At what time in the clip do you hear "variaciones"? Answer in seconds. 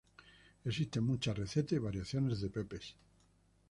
1.77-2.41